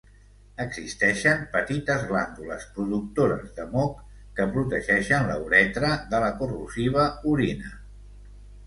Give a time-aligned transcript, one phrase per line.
[0.63, 4.01] Existeixen petites glàndules productores de moc
[4.41, 7.77] que protegeixen la uretra de la corrosiva orina.